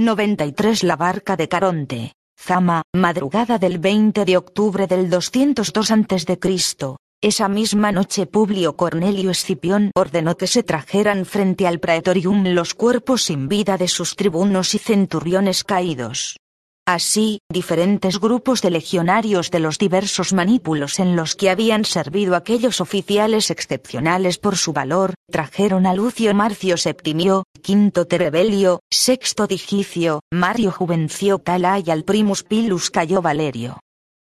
[0.00, 2.12] 93 La barca de Caronte.
[2.40, 6.38] Zama, madrugada del 20 de octubre del 202 a.C.
[7.20, 13.24] Esa misma noche Publio Cornelio Escipión ordenó que se trajeran frente al praetorium los cuerpos
[13.24, 16.36] sin vida de sus tribunos y centuriones caídos.
[16.90, 22.80] Así, diferentes grupos de legionarios de los diversos manípulos en los que habían servido aquellos
[22.80, 30.72] oficiales excepcionales por su valor, trajeron a Lucio Marcio Septimio, Quinto Terebelio, Sexto Digicio, Mario
[30.72, 33.80] Juvencio Tala y al primus Pilus Cayo Valerio.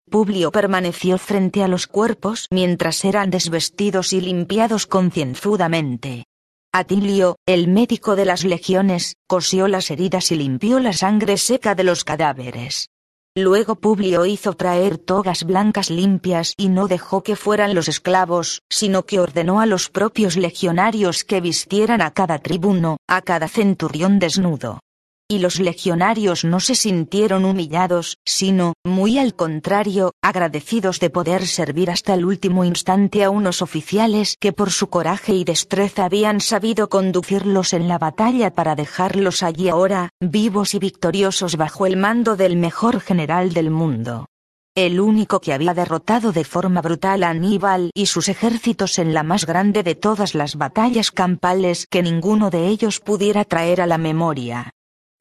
[0.10, 6.28] Publio permaneció frente a los cuerpos mientras eran desvestidos y limpiados concienzudamente.
[6.76, 11.84] Atilio, el médico de las legiones, cosió las heridas y limpió la sangre seca de
[11.84, 12.90] los cadáveres.
[13.36, 19.06] Luego Publio hizo traer togas blancas limpias y no dejó que fueran los esclavos, sino
[19.06, 24.80] que ordenó a los propios legionarios que vistieran a cada tribuno, a cada centurión desnudo
[25.28, 31.90] y los legionarios no se sintieron humillados, sino, muy al contrario, agradecidos de poder servir
[31.90, 36.90] hasta el último instante a unos oficiales que por su coraje y destreza habían sabido
[36.90, 42.56] conducirlos en la batalla para dejarlos allí ahora, vivos y victoriosos bajo el mando del
[42.56, 44.28] mejor general del mundo
[44.76, 49.22] el único que había derrotado de forma brutal a Aníbal y sus ejércitos en la
[49.22, 54.00] más grande de todas las batallas campales que ninguno de ellos pudiera traer a la
[54.00, 54.72] memoria.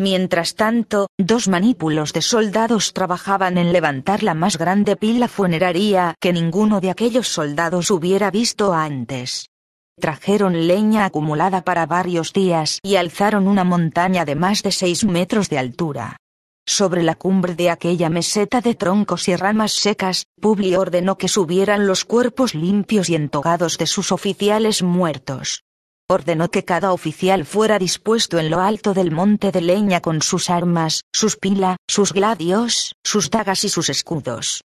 [0.03, 6.33] Mientras tanto, dos manípulos de soldados trabajaban en levantar la más grande pila funeraria que
[6.33, 9.47] ninguno de aquellos soldados hubiera visto antes.
[10.01, 15.49] Trajeron leña acumulada para varios días y alzaron una montaña de más de seis metros
[15.49, 16.17] de altura.
[16.67, 21.87] Sobre la cumbre de aquella meseta de troncos y ramas secas, Publio ordenó que subieran
[21.87, 25.63] los cuerpos limpios y entogados de sus oficiales muertos
[26.09, 30.51] ordenó que cada oficial fuera dispuesto en lo alto del monte de leña con sus
[30.51, 34.63] armas, sus pila, sus gladios, sus dagas y sus escudos.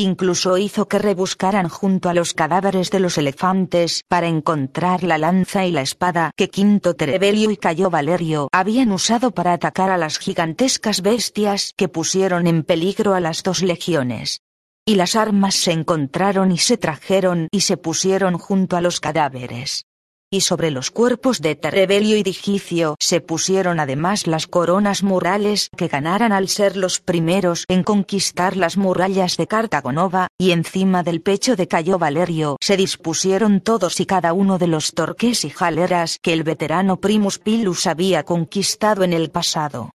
[0.00, 5.66] Incluso hizo que rebuscaran junto a los cadáveres de los elefantes para encontrar la lanza
[5.66, 10.18] y la espada que Quinto Terebelio y Cayo Valerio habían usado para atacar a las
[10.20, 14.38] gigantescas bestias que pusieron en peligro a las dos legiones.
[14.86, 19.87] Y las armas se encontraron y se trajeron y se pusieron junto a los cadáveres
[20.30, 25.88] y sobre los cuerpos de Terebelio y Digicio se pusieron además las coronas murales que
[25.88, 31.56] ganaran al ser los primeros en conquistar las murallas de Cartagonova, y encima del pecho
[31.56, 36.32] de Cayo Valerio se dispusieron todos y cada uno de los torques y jaleras que
[36.32, 39.90] el veterano Primus Pilus había conquistado en el pasado.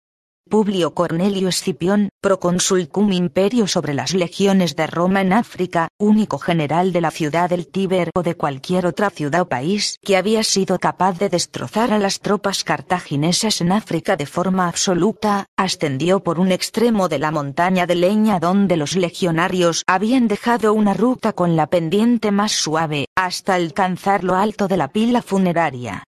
[0.51, 6.91] Publio Cornelio Escipión, procónsul cum imperio sobre las legiones de Roma en África, único general
[6.91, 10.78] de la ciudad del Tíber o de cualquier otra ciudad o país que había sido
[10.78, 16.51] capaz de destrozar a las tropas cartaginesas en África de forma absoluta, ascendió por un
[16.51, 21.67] extremo de la montaña de leña donde los legionarios habían dejado una ruta con la
[21.67, 26.03] pendiente más suave, hasta alcanzar lo alto de la pila funeraria.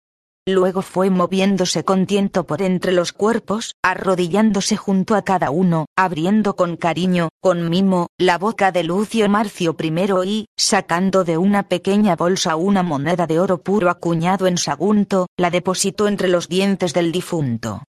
[0.46, 6.54] Luego fue moviéndose con tiento por entre los cuerpos, arrodillándose junto a cada uno, abriendo
[6.54, 12.14] con cariño, con mimo, la boca de Lucio Marcio I y, sacando de una pequeña
[12.14, 17.10] bolsa una moneda de oro puro acuñado en Sagunto, la depositó entre los dientes del
[17.10, 17.82] difunto.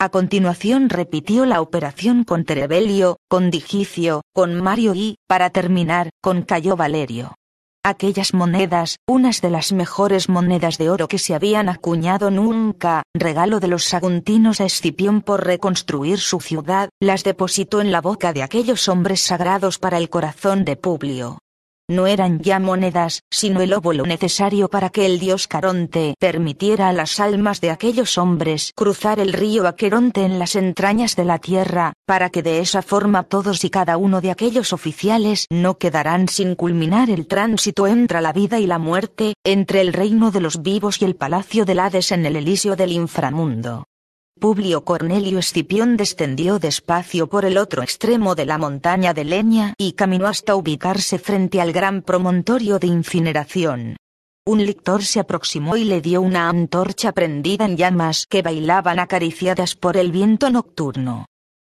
[0.00, 6.42] A continuación repitió la operación con Terebelio, con Digicio, con Mario y, para terminar, con
[6.42, 7.36] Cayo Valerio.
[7.82, 13.58] Aquellas monedas, unas de las mejores monedas de oro que se habían acuñado nunca, regalo
[13.58, 18.42] de los saguntinos a Escipión por reconstruir su ciudad, las depositó en la boca de
[18.42, 21.38] aquellos hombres sagrados para el corazón de Publio
[21.90, 26.92] no eran ya monedas, sino el óvulo necesario para que el dios Caronte permitiera a
[26.92, 31.92] las almas de aquellos hombres cruzar el río Aqueronte en las entrañas de la tierra,
[32.06, 36.54] para que de esa forma todos y cada uno de aquellos oficiales no quedarán sin
[36.54, 41.02] culminar el tránsito entre la vida y la muerte, entre el reino de los vivos
[41.02, 43.89] y el palacio del Hades en el Elisio del inframundo.
[44.40, 49.92] Publio Cornelio Escipión descendió despacio por el otro extremo de la montaña de leña y
[49.92, 53.96] caminó hasta ubicarse frente al gran promontorio de incineración.
[54.46, 59.74] Un lictor se aproximó y le dio una antorcha prendida en llamas que bailaban acariciadas
[59.74, 61.26] por el viento nocturno.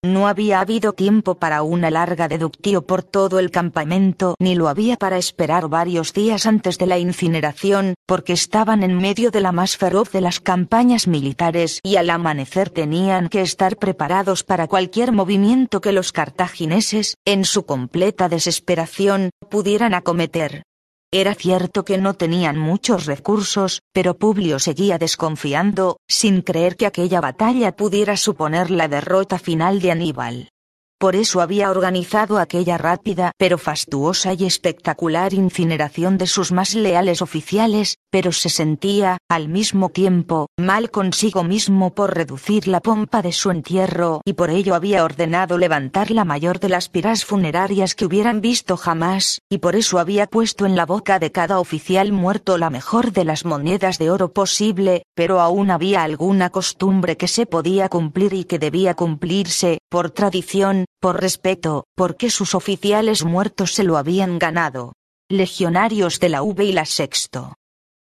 [0.05, 4.97] No había habido tiempo para una larga deductio por todo el campamento ni lo había
[4.97, 9.77] para esperar varios días antes de la incineración, porque estaban en medio de la más
[9.77, 15.81] feroz de las campañas militares y al amanecer tenían que estar preparados para cualquier movimiento
[15.81, 20.63] que los cartagineses, en su completa desesperación, pudieran acometer.
[21.11, 27.23] Era cierto que no tenían muchos recursos, pero Publio seguía desconfiando, sin creer que aquella
[27.23, 30.51] batalla pudiera suponer la derrota final de Aníbal.
[30.99, 37.23] Por eso había organizado aquella rápida pero fastuosa y espectacular incineración de sus más leales
[37.23, 43.31] oficiales, pero se sentía, al mismo tiempo, mal consigo mismo por reducir la pompa de
[43.31, 48.05] su entierro y por ello había ordenado levantar la mayor de las piras funerarias que
[48.05, 52.59] hubieran visto jamás, y por eso había puesto en la boca de cada oficial muerto
[52.59, 57.47] la mejor de las monedas de oro posible, pero aún había alguna costumbre que se
[57.47, 63.85] podía cumplir y que debía cumplirse, por tradición, por respeto, porque sus oficiales muertos se
[63.85, 64.95] lo habían ganado.
[65.31, 67.55] Legionarios de la V y la Sexto.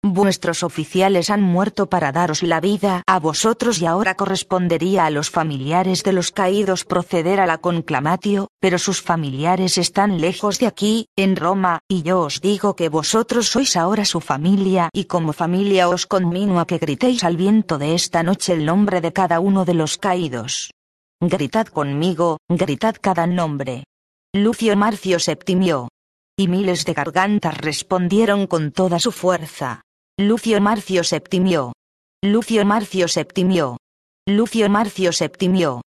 [0.03, 5.31] Vuestros oficiales han muerto para daros la vida a vosotros y ahora correspondería a los
[5.31, 11.07] familiares de los caídos proceder a la conclamatio, pero sus familiares están lejos de aquí,
[11.17, 15.89] en Roma, y yo os digo que vosotros sois ahora su familia y como familia
[15.89, 19.65] os conmino a que gritéis al viento de esta noche el nombre de cada uno
[19.65, 20.69] de los caídos.
[21.19, 23.85] Gritad conmigo, gritad cada nombre.
[24.35, 25.89] Lucio Marcio Septimio.
[26.37, 29.81] Y miles de gargantas respondieron con toda su fuerza.
[30.19, 31.73] Lucio Marcio Septimio.
[32.23, 33.77] Lucio Marcio Septimio.
[34.27, 35.81] Lucio Marcio Septimio.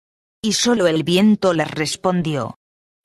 [0.43, 2.55] Y solo el viento les respondió.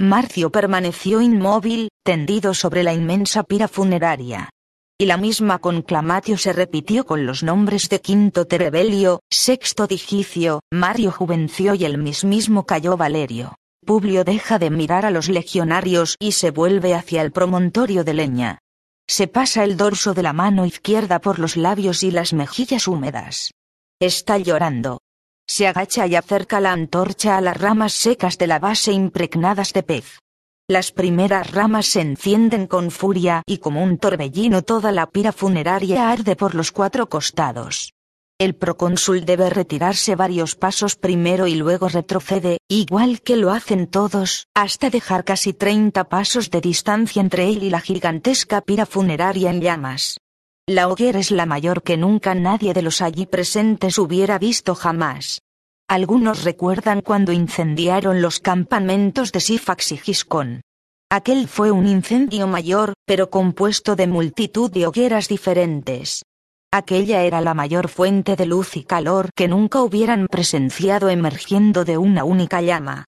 [0.00, 4.53] Marcio permaneció inmóvil, tendido sobre la inmensa pira funeraria
[4.96, 11.10] y la misma conclamatio se repitió con los nombres de Quinto Terebelio, Sexto Digicio, Mario
[11.10, 13.56] Juvencio y el mismísimo Cayo Valerio.
[13.84, 18.58] Publio deja de mirar a los legionarios y se vuelve hacia el promontorio de leña.
[19.06, 23.50] Se pasa el dorso de la mano izquierda por los labios y las mejillas húmedas.
[24.00, 25.00] Está llorando.
[25.46, 29.82] Se agacha y acerca la antorcha a las ramas secas de la base impregnadas de
[29.82, 30.18] pez.
[30.66, 36.10] Las primeras ramas se encienden con furia y como un torbellino toda la pira funeraria
[36.10, 37.92] arde por los cuatro costados.
[38.38, 44.46] El procónsul debe retirarse varios pasos primero y luego retrocede, igual que lo hacen todos,
[44.54, 49.60] hasta dejar casi 30 pasos de distancia entre él y la gigantesca pira funeraria en
[49.60, 50.16] llamas.
[50.66, 55.40] La hoguera es la mayor que nunca nadie de los allí presentes hubiera visto jamás.
[55.88, 60.62] Algunos recuerdan cuando incendiaron los campamentos de Sifax y Giscón.
[61.10, 66.24] Aquel fue un incendio mayor, pero compuesto de multitud de hogueras diferentes.
[66.72, 71.98] Aquella era la mayor fuente de luz y calor que nunca hubieran presenciado emergiendo de
[71.98, 73.04] una única llama.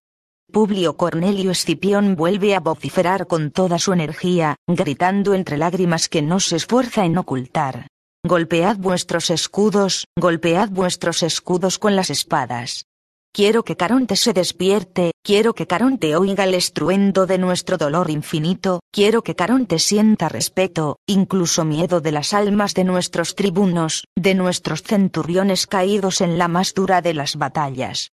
[0.53, 6.39] Publio Cornelio Escipión vuelve a vociferar con toda su energía, gritando entre lágrimas que no
[6.39, 7.89] se esfuerza en ocultar.
[8.27, 12.87] Golpead vuestros escudos, golpead vuestros escudos con las espadas.
[13.33, 18.81] Quiero que Caronte se despierte, quiero que Caronte oiga el estruendo de nuestro dolor infinito,
[18.93, 24.83] quiero que Caronte sienta respeto, incluso miedo de las almas de nuestros tribunos, de nuestros
[24.83, 28.11] centuriones caídos en la más dura de las batallas.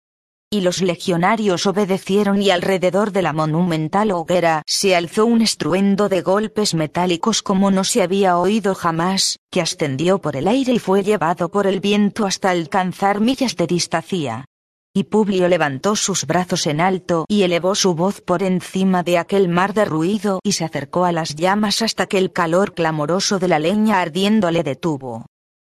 [0.51, 6.23] Y los legionarios obedecieron y alrededor de la monumental hoguera se alzó un estruendo de
[6.23, 11.03] golpes metálicos como no se había oído jamás, que ascendió por el aire y fue
[11.03, 14.47] llevado por el viento hasta alcanzar millas de distancia.
[14.95, 19.51] Y Publio levantó sus brazos en alto y elevó su voz por encima de aquel
[19.51, 23.49] mar de ruido y se acercó a las llamas hasta que el calor clamoroso de
[23.49, 25.27] la leña ardiendo le detuvo.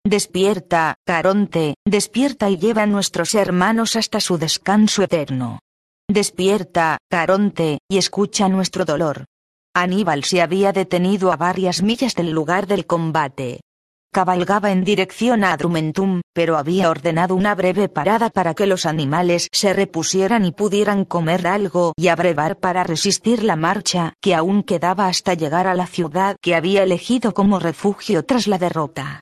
[0.09, 5.59] Despierta, Caronte, despierta y lleva a nuestros hermanos hasta su descanso eterno.
[6.09, 9.25] Despierta, Caronte, y escucha nuestro dolor.
[9.75, 13.59] Aníbal se había detenido a varias millas del lugar del combate.
[14.13, 19.49] Cabalgaba en dirección a Adrumentum, pero había ordenado una breve parada para que los animales
[19.51, 25.07] se repusieran y pudieran comer algo y abrevar para resistir la marcha que aún quedaba
[25.07, 29.19] hasta llegar a la ciudad que había elegido como refugio tras la derrota.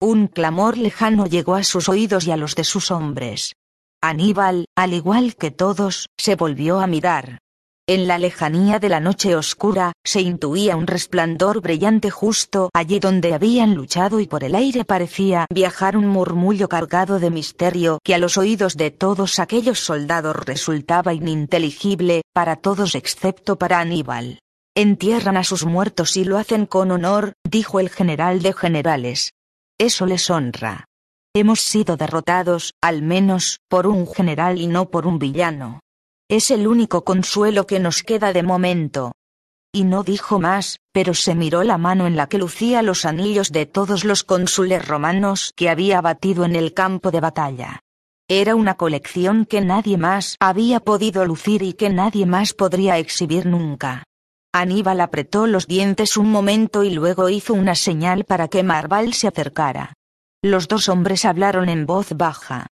[0.00, 3.54] Un clamor lejano llegó a sus oídos y a los de sus hombres.
[4.00, 7.40] Aníbal, al igual que todos, se volvió a mirar.
[7.88, 13.34] En la lejanía de la noche oscura, se intuía un resplandor brillante justo allí donde
[13.34, 18.18] habían luchado y por el aire parecía viajar un murmullo cargado de misterio que a
[18.18, 24.38] los oídos de todos aquellos soldados resultaba ininteligible, para todos excepto para Aníbal.
[24.76, 29.32] Entierran a sus muertos y lo hacen con honor, dijo el general de generales.
[29.78, 30.86] Eso les honra.
[31.34, 35.78] Hemos sido derrotados, al menos, por un general y no por un villano.
[36.28, 39.12] Es el único consuelo que nos queda de momento.
[39.72, 43.52] Y no dijo más, pero se miró la mano en la que lucía los anillos
[43.52, 47.80] de todos los cónsules romanos que había batido en el campo de batalla.
[48.28, 53.46] Era una colección que nadie más había podido lucir y que nadie más podría exhibir
[53.46, 54.07] nunca.
[54.60, 59.28] Aníbal apretó los dientes un momento y luego hizo una señal para que Marval se
[59.28, 59.94] acercara.
[60.42, 62.68] Los dos hombres hablaron en voz baja.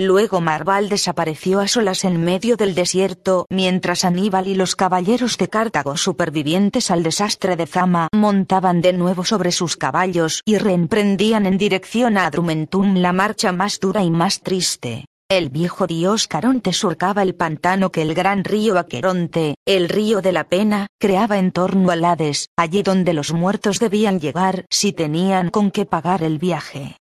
[0.00, 5.48] Luego Marval desapareció a solas en medio del desierto, mientras Aníbal y los caballeros de
[5.48, 11.58] Cartago supervivientes al desastre de Zama montaban de nuevo sobre sus caballos y reemprendían en
[11.58, 15.04] dirección a Adrumentum la marcha más dura y más triste.
[15.30, 20.32] El viejo dios Caronte surcaba el pantano que el gran río Aqueronte, el río de
[20.32, 25.50] la pena, creaba en torno al Hades, allí donde los muertos debían llegar si tenían
[25.50, 26.96] con qué pagar el viaje.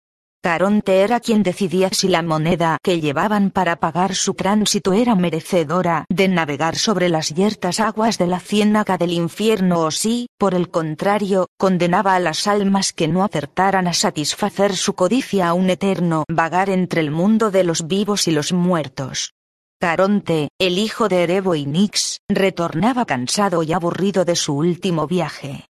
[0.45, 6.05] Caronte era quien decidía si la moneda que llevaban para pagar su tránsito era merecedora
[6.07, 10.69] de navegar sobre las yertas aguas de la ciénaga del infierno o si, por el
[10.69, 16.25] contrario, condenaba a las almas que no acertaran a satisfacer su codicia a un eterno
[16.29, 19.31] vagar entre el mundo de los vivos y los muertos.
[19.79, 25.65] Caronte, el hijo de Erebo y Nix, retornaba cansado y aburrido de su último viaje.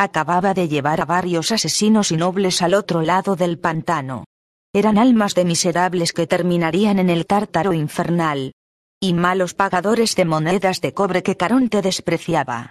[0.00, 4.26] Acababa de llevar a varios asesinos y nobles al otro lado del pantano.
[4.72, 8.52] Eran almas de miserables que terminarían en el tártaro infernal.
[9.00, 12.70] Y malos pagadores de monedas de cobre que Caronte despreciaba.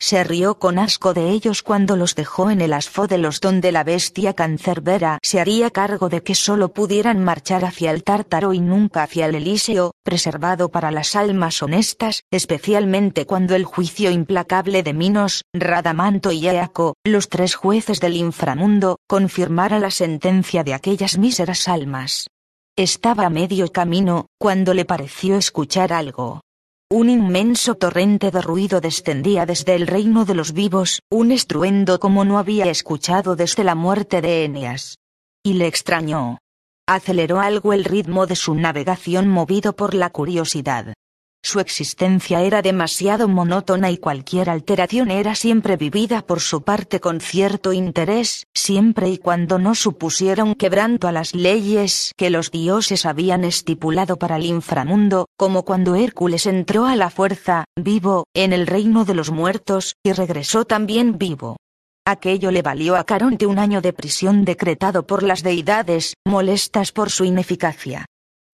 [0.00, 4.32] Se rió con asco de ellos cuando los dejó en el asfódelos donde la bestia
[4.32, 9.26] cancerbera se haría cargo de que solo pudieran marchar hacia el tártaro y nunca hacia
[9.26, 16.30] el Elíseo, preservado para las almas honestas, especialmente cuando el juicio implacable de Minos, Radamanto
[16.30, 22.28] y Eaco, los tres jueces del inframundo, confirmara la sentencia de aquellas míseras almas.
[22.76, 26.42] Estaba a medio camino, cuando le pareció escuchar algo.
[26.90, 32.24] Un inmenso torrente de ruido descendía desde el reino de los vivos, un estruendo como
[32.24, 34.96] no había escuchado desde la muerte de Eneas.
[35.44, 36.38] Y le extrañó.
[36.86, 40.94] Aceleró algo el ritmo de su navegación movido por la curiosidad.
[41.42, 47.20] Su existencia era demasiado monótona y cualquier alteración era siempre vivida por su parte con
[47.20, 53.06] cierto interés, siempre y cuando no supusiera un quebranto a las leyes que los dioses
[53.06, 58.66] habían estipulado para el inframundo, como cuando Hércules entró a la fuerza, vivo, en el
[58.66, 61.56] reino de los muertos, y regresó también vivo.
[62.04, 67.10] Aquello le valió a Caronte un año de prisión decretado por las deidades, molestas por
[67.10, 68.06] su ineficacia.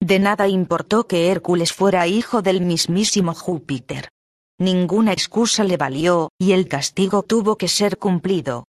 [0.05, 4.11] De nada importó que Hércules fuera hijo del mismísimo Júpiter.
[4.59, 8.65] Ninguna excusa le valió, y el castigo tuvo que ser cumplido.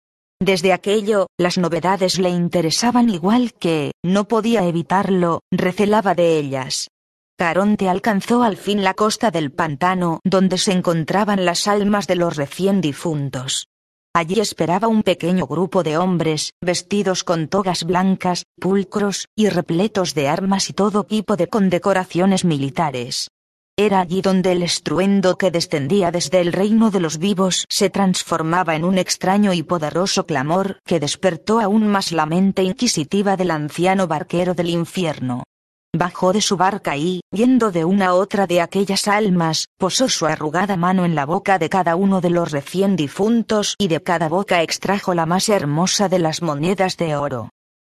[0.41, 6.89] Desde aquello, las novedades le interesaban igual que, no podía evitarlo, recelaba de ellas.
[7.37, 12.35] Caronte alcanzó al fin la costa del pantano donde se encontraban las almas de los
[12.35, 13.69] recién difuntos.
[14.13, 20.27] Allí esperaba un pequeño grupo de hombres, vestidos con togas blancas, pulcros, y repletos de
[20.27, 23.29] armas y todo tipo de condecoraciones militares.
[23.77, 28.75] Era allí donde el estruendo que descendía desde el reino de los vivos se transformaba
[28.75, 34.07] en un extraño y poderoso clamor que despertó aún más la mente inquisitiva del anciano
[34.07, 35.43] barquero del infierno.
[35.93, 40.25] Bajó de su barca y, yendo de una a otra de aquellas almas, posó su
[40.25, 44.29] arrugada mano en la boca de cada uno de los recién difuntos y de cada
[44.29, 47.49] boca extrajo la más hermosa de las monedas de oro.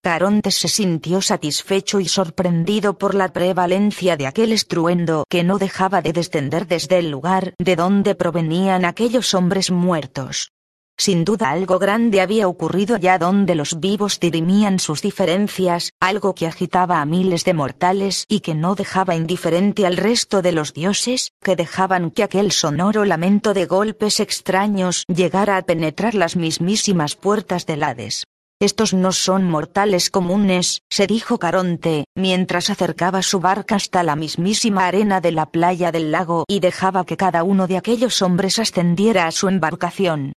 [0.02, 6.02] Caronte se sintió satisfecho y sorprendido por la prevalencia de aquel estruendo que no dejaba
[6.02, 10.50] de descender desde el lugar de donde provenían aquellos hombres muertos.
[10.96, 16.46] Sin duda algo grande había ocurrido allá donde los vivos dirimían sus diferencias, algo que
[16.46, 21.32] agitaba a miles de mortales y que no dejaba indiferente al resto de los dioses,
[21.42, 27.66] que dejaban que aquel sonoro lamento de golpes extraños llegara a penetrar las mismísimas puertas
[27.66, 28.24] del Hades.
[28.60, 34.86] Estos no son mortales comunes, se dijo Caronte, mientras acercaba su barca hasta la mismísima
[34.86, 39.26] arena de la playa del lago y dejaba que cada uno de aquellos hombres ascendiera
[39.26, 40.32] a su embarcación.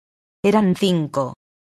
[0.46, 1.34] Eran cinco.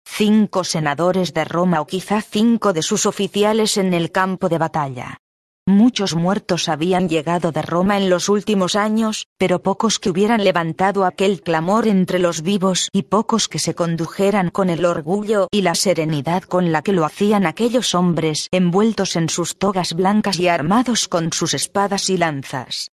[0.06, 5.20] Cinco senadores de Roma o quizá cinco de sus oficiales en el campo de batalla.
[5.66, 11.06] Muchos muertos habían llegado de Roma en los últimos años, pero pocos que hubieran levantado
[11.06, 15.74] aquel clamor entre los vivos y pocos que se condujeran con el orgullo y la
[15.74, 21.08] serenidad con la que lo hacían aquellos hombres envueltos en sus togas blancas y armados
[21.08, 22.90] con sus espadas y lanzas.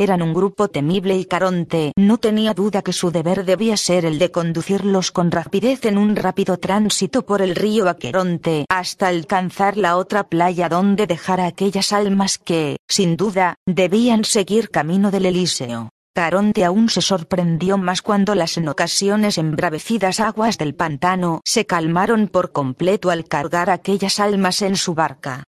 [0.00, 4.20] Eran un grupo temible y Caronte no tenía duda que su deber debía ser el
[4.20, 9.96] de conducirlos con rapidez en un rápido tránsito por el río Aqueronte hasta alcanzar la
[9.96, 15.90] otra playa donde dejar a aquellas almas que, sin duda, debían seguir camino del Elíseo.
[16.14, 22.28] Caronte aún se sorprendió más cuando las en ocasiones embravecidas aguas del pantano se calmaron
[22.28, 25.42] por completo al cargar aquellas almas en su barca.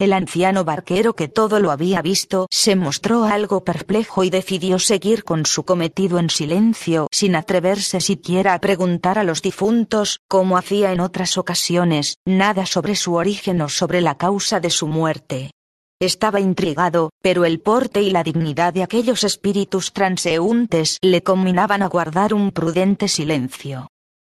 [0.00, 5.22] El anciano barquero que todo lo había visto se mostró algo perplejo y decidió seguir
[5.22, 10.92] con su cometido en silencio sin atreverse siquiera a preguntar a los difuntos, como hacía
[10.92, 15.52] en otras ocasiones, nada sobre su origen o sobre la causa de su muerte.
[16.00, 21.88] Estaba intrigado, pero el porte y la dignidad de aquellos espíritus transeúntes le combinaban a
[21.88, 23.86] guardar un prudente silencio.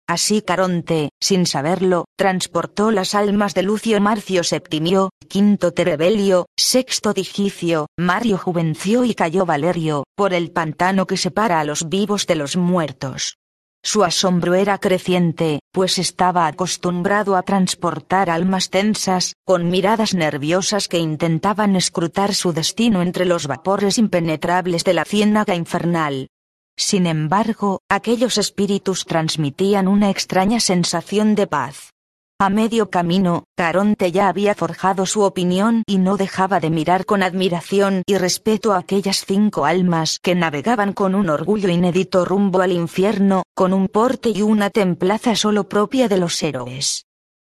[0.08, 7.88] Así Caronte, sin saberlo, transportó las almas de Lucio Marcio Septimio, quinto Terebelio, sexto Digicio,
[7.98, 12.56] Mario Juvencio y Cayo Valerio, por el pantano que separa a los vivos de los
[12.56, 13.38] muertos.
[13.84, 20.98] Su asombro era creciente, pues estaba acostumbrado a transportar almas tensas, con miradas nerviosas que
[21.00, 26.30] intentaban escrutar su destino entre los vapores impenetrables de la ciénaga infernal.
[26.78, 31.92] Sin embargo, aquellos espíritus transmitían una extraña sensación de paz.
[32.38, 37.24] A medio camino, Caronte ya había forjado su opinión y no dejaba de mirar con
[37.24, 42.74] admiración y respeto a aquellas cinco almas que navegaban con un orgullo inédito rumbo al
[42.74, 47.06] infierno, con un porte y una templaza solo propia de los héroes.